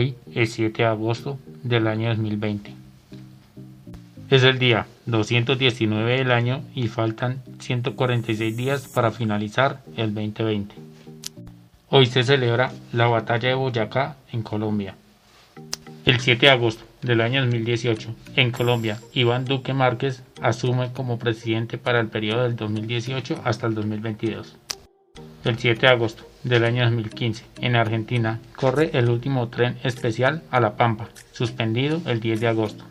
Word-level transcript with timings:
el 0.00 0.48
7 0.48 0.82
de 0.82 0.88
agosto 0.88 1.38
del 1.62 1.86
año 1.86 2.08
2020. 2.08 2.74
Es 4.30 4.42
el 4.42 4.58
día 4.58 4.86
219 5.06 6.18
del 6.18 6.32
año 6.32 6.62
y 6.74 6.88
faltan 6.88 7.42
146 7.60 8.56
días 8.56 8.88
para 8.88 9.12
finalizar 9.12 9.80
el 9.96 10.14
2020. 10.14 10.74
Hoy 11.90 12.06
se 12.06 12.24
celebra 12.24 12.72
la 12.92 13.06
batalla 13.06 13.50
de 13.50 13.54
Boyacá 13.54 14.16
en 14.32 14.42
Colombia. 14.42 14.96
El 16.04 16.18
7 16.18 16.46
de 16.46 16.52
agosto 16.52 16.84
del 17.02 17.20
año 17.20 17.42
2018, 17.42 18.14
en 18.36 18.50
Colombia, 18.50 18.98
Iván 19.12 19.44
Duque 19.44 19.74
Márquez 19.74 20.22
asume 20.40 20.92
como 20.92 21.18
presidente 21.18 21.78
para 21.78 22.00
el 22.00 22.08
periodo 22.08 22.42
del 22.42 22.56
2018 22.56 23.42
hasta 23.44 23.66
el 23.66 23.74
2022. 23.74 24.56
El 25.44 25.58
7 25.58 25.78
de 25.78 25.92
agosto 25.92 26.24
del 26.42 26.64
año 26.64 26.84
2015, 26.84 27.44
en 27.60 27.76
Argentina, 27.76 28.40
corre 28.56 28.88
el 28.94 29.10
último 29.10 29.48
tren 29.48 29.76
especial 29.84 30.42
a 30.50 30.58
La 30.58 30.78
Pampa, 30.78 31.10
suspendido 31.32 32.00
el 32.06 32.20
10 32.20 32.40
de 32.40 32.48
agosto. 32.48 32.84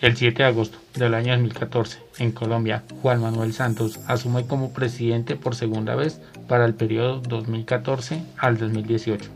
El 0.00 0.16
7 0.16 0.42
de 0.42 0.48
agosto 0.48 0.78
del 0.94 1.14
año 1.14 1.34
2014, 1.34 2.00
en 2.18 2.32
Colombia, 2.32 2.82
Juan 3.00 3.20
Manuel 3.20 3.52
Santos 3.52 4.00
asume 4.08 4.44
como 4.48 4.72
presidente 4.72 5.36
por 5.36 5.54
segunda 5.54 5.94
vez 5.94 6.20
para 6.48 6.64
el 6.64 6.74
periodo 6.74 7.20
2014 7.20 8.24
al 8.38 8.58
2018. 8.58 9.30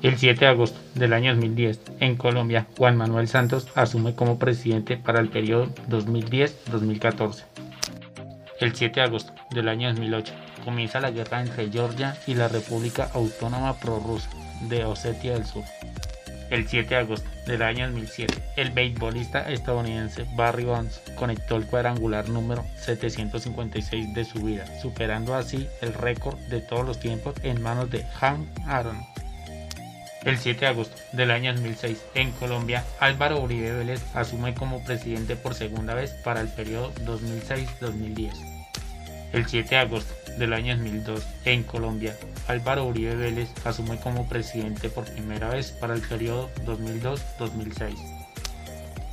El 0.00 0.16
7 0.16 0.40
de 0.40 0.50
agosto 0.50 0.80
del 0.94 1.12
año 1.12 1.32
2010, 1.32 1.78
en 2.00 2.16
Colombia, 2.16 2.66
Juan 2.78 2.96
Manuel 2.96 3.28
Santos 3.28 3.68
asume 3.74 4.14
como 4.14 4.38
presidente 4.38 4.96
para 4.96 5.20
el 5.20 5.28
periodo 5.28 5.66
2010-2014. 5.90 7.44
El 8.60 8.74
7 8.74 9.00
de 9.00 9.06
agosto 9.06 9.32
del 9.50 9.68
año 9.68 9.88
2008, 9.88 10.32
comienza 10.64 11.00
la 11.00 11.10
guerra 11.10 11.40
entre 11.40 11.70
Georgia 11.70 12.16
y 12.26 12.34
la 12.34 12.46
República 12.46 13.10
Autónoma 13.12 13.78
Prorrusa 13.80 14.30
de 14.68 14.84
Osetia 14.84 15.32
del 15.32 15.44
Sur. 15.44 15.64
El 16.50 16.68
7 16.68 16.88
de 16.88 17.00
agosto 17.00 17.28
del 17.46 17.62
año 17.62 17.86
2007, 17.86 18.42
el 18.56 18.70
beisbolista 18.70 19.50
estadounidense 19.50 20.24
Barry 20.36 20.64
Bonds 20.64 21.00
conectó 21.16 21.56
el 21.56 21.66
cuadrangular 21.66 22.28
número 22.28 22.64
756 22.76 24.14
de 24.14 24.24
su 24.24 24.40
vida, 24.40 24.64
superando 24.80 25.34
así 25.34 25.66
el 25.80 25.92
récord 25.92 26.38
de 26.48 26.60
todos 26.60 26.86
los 26.86 27.00
tiempos 27.00 27.34
en 27.42 27.60
manos 27.60 27.90
de 27.90 28.04
Hank 28.04 28.46
Aaron. 28.66 29.13
El 30.24 30.38
7 30.38 30.60
de 30.60 30.66
agosto 30.68 30.96
del 31.12 31.30
año 31.30 31.52
2006, 31.52 32.02
en 32.14 32.30
Colombia, 32.32 32.82
Álvaro 32.98 33.40
Uribe 33.40 33.72
Vélez 33.72 34.02
asume 34.14 34.54
como 34.54 34.82
presidente 34.82 35.36
por 35.36 35.54
segunda 35.54 35.94
vez 35.94 36.12
para 36.24 36.40
el 36.40 36.48
periodo 36.48 36.94
2006-2010. 37.04 38.32
El 39.34 39.46
7 39.46 39.68
de 39.68 39.76
agosto 39.76 40.14
del 40.38 40.54
año 40.54 40.76
2002, 40.76 41.26
en 41.44 41.62
Colombia, 41.64 42.16
Álvaro 42.48 42.86
Uribe 42.86 43.16
Vélez 43.16 43.50
asume 43.66 43.98
como 44.00 44.26
presidente 44.26 44.88
por 44.88 45.04
primera 45.04 45.50
vez 45.50 45.72
para 45.72 45.92
el 45.92 46.00
periodo 46.00 46.48
2002-2006. 46.64 48.24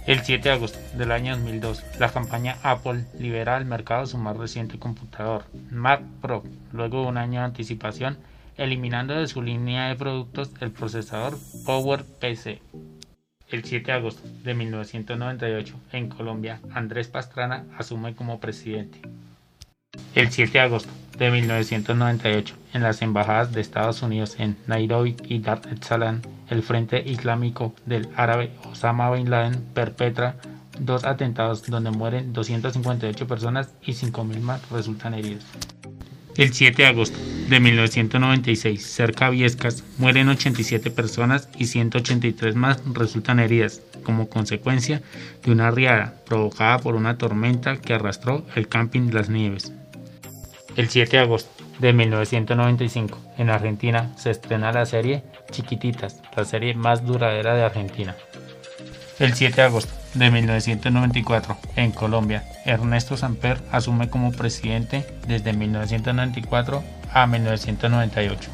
El 0.05 0.21
7 0.21 0.47
de 0.47 0.55
agosto 0.55 0.79
del 0.97 1.11
año 1.11 1.35
2002, 1.35 1.83
la 1.99 2.09
campaña 2.09 2.57
Apple 2.63 3.03
libera 3.19 3.57
al 3.57 3.65
mercado 3.65 4.05
su 4.05 4.17
más 4.17 4.37
reciente 4.37 4.79
computador, 4.79 5.43
Mac 5.71 6.03
Pro, 6.21 6.43
luego 6.71 7.01
de 7.01 7.07
un 7.07 7.17
año 7.17 7.41
de 7.41 7.47
anticipación 7.47 8.17
eliminando 8.57 9.13
de 9.13 9.27
su 9.27 9.41
línea 9.41 9.87
de 9.87 9.95
productos 9.95 10.51
el 10.59 10.71
procesador 10.71 11.37
PowerPC. 11.65 12.61
El 13.49 13.63
7 13.65 13.85
de 13.85 13.91
agosto 13.91 14.21
de 14.43 14.53
1998, 14.53 15.75
en 15.91 16.07
Colombia, 16.07 16.61
Andrés 16.73 17.07
Pastrana 17.09 17.65
asume 17.77 18.15
como 18.15 18.39
presidente. 18.39 19.01
El 20.15 20.31
7 20.31 20.53
de 20.53 20.59
agosto 20.59 20.89
de 21.17 21.31
1998, 21.31 22.55
en 22.73 22.83
las 22.83 23.01
embajadas 23.01 23.51
de 23.51 23.61
Estados 23.61 24.01
Unidos 24.01 24.35
en 24.39 24.55
Nairobi 24.67 25.17
y 25.25 25.39
Dar 25.39 25.61
es 25.69 25.85
Salaam, 25.85 26.21
el 26.49 26.63
Frente 26.63 27.03
Islámico 27.05 27.73
del 27.85 28.07
árabe 28.15 28.51
Osama 28.71 29.11
Bin 29.11 29.29
Laden 29.29 29.61
perpetra 29.73 30.37
dos 30.79 31.03
atentados 31.03 31.69
donde 31.69 31.91
mueren 31.91 32.33
258 32.33 33.27
personas 33.27 33.73
y 33.83 33.91
5.000 33.91 34.39
más 34.39 34.69
resultan 34.69 35.13
heridos. 35.13 35.43
El 36.37 36.53
7 36.53 36.81
de 36.81 36.87
agosto 36.87 37.19
de 37.51 37.59
1996, 37.59 38.81
cerca 38.81 39.25
de 39.25 39.31
Viescas, 39.31 39.83
mueren 39.97 40.29
87 40.29 40.89
personas 40.89 41.49
y 41.57 41.65
183 41.65 42.55
más 42.55 42.81
resultan 42.93 43.41
heridas 43.41 43.81
como 44.05 44.29
consecuencia 44.29 45.01
de 45.43 45.51
una 45.51 45.69
riada 45.69 46.15
provocada 46.25 46.79
por 46.79 46.95
una 46.95 47.17
tormenta 47.17 47.75
que 47.75 47.93
arrastró 47.93 48.45
el 48.55 48.69
camping 48.69 49.11
Las 49.11 49.29
Nieves. 49.29 49.73
El 50.77 50.87
7 50.87 51.17
de 51.17 51.23
agosto 51.23 51.51
de 51.79 51.91
1995, 51.91 53.19
en 53.37 53.49
Argentina, 53.49 54.13
se 54.15 54.31
estrena 54.31 54.71
la 54.71 54.85
serie 54.85 55.21
Chiquititas, 55.51 56.21
la 56.37 56.45
serie 56.45 56.73
más 56.73 57.05
duradera 57.05 57.53
de 57.53 57.63
Argentina. 57.63 58.15
El 59.19 59.33
7 59.33 59.57
de 59.57 59.61
agosto 59.63 59.93
de 60.13 60.31
1994, 60.31 61.57
en 61.75 61.91
Colombia, 61.91 62.45
Ernesto 62.65 63.17
Samper 63.17 63.61
asume 63.73 64.09
como 64.09 64.31
presidente 64.31 65.05
desde 65.27 65.51
1994 65.51 67.00
a 67.13 67.27
1998. 67.27 68.49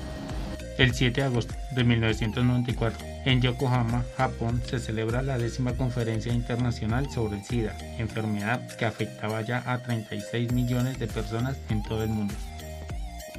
El 0.78 0.94
7 0.94 1.22
de 1.22 1.28
agosto 1.28 1.56
de 1.72 1.84
1994, 1.84 3.06
en 3.26 3.42
Yokohama, 3.42 4.04
Japón, 4.16 4.62
se 4.66 4.80
celebra 4.80 5.22
la 5.22 5.38
décima 5.38 5.74
conferencia 5.74 6.32
internacional 6.34 7.10
sobre 7.10 7.38
el 7.38 7.44
SIDA, 7.44 7.76
enfermedad 7.98 8.62
que 8.78 8.86
afectaba 8.86 9.42
ya 9.42 9.64
a 9.66 9.82
36 9.82 10.52
millones 10.52 11.00
de 11.00 11.08
personas 11.08 11.58
en 11.70 11.84
todo 11.84 12.04
el 12.04 12.10
mundo. 12.10 12.34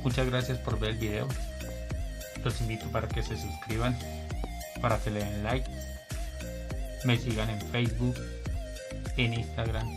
Muchas 0.02 0.28
gracias 0.28 0.58
por 0.58 0.78
ver 0.78 0.90
el 0.90 0.98
video. 0.98 1.28
Los 2.44 2.60
invito 2.60 2.86
para 2.86 3.08
que 3.08 3.22
se 3.22 3.36
suscriban, 3.36 3.96
para 4.80 4.98
que 4.98 5.10
le 5.10 5.20
den 5.20 5.42
like 5.42 5.68
me 7.04 7.16
sigan 7.16 7.48
en 7.50 7.60
Facebook, 7.60 8.16
en 9.16 9.34
Instagram 9.34 9.88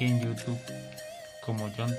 en 0.00 0.20
YouTube 0.20 0.58
como 1.44 1.70
John. 1.76 1.94